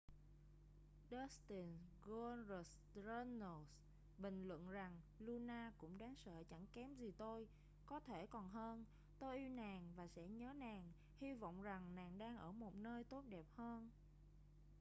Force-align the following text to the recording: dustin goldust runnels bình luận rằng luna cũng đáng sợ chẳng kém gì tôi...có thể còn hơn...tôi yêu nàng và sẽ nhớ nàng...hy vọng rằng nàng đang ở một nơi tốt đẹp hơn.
dustin 1.11 1.77
goldust 2.01 2.77
runnels 2.95 3.69
bình 4.17 4.47
luận 4.47 4.69
rằng 4.69 5.01
luna 5.19 5.71
cũng 5.77 5.97
đáng 5.97 6.15
sợ 6.15 6.43
chẳng 6.49 6.65
kém 6.73 6.95
gì 6.95 7.11
tôi...có 7.17 7.99
thể 7.99 8.25
còn 8.27 8.49
hơn...tôi 8.49 9.37
yêu 9.37 9.49
nàng 9.49 9.93
và 9.95 10.07
sẽ 10.07 10.27
nhớ 10.27 10.53
nàng...hy 10.53 11.33
vọng 11.33 11.61
rằng 11.61 11.95
nàng 11.95 12.17
đang 12.17 12.37
ở 12.37 12.51
một 12.51 12.75
nơi 12.75 13.03
tốt 13.03 13.23
đẹp 13.29 13.45
hơn. 13.55 13.89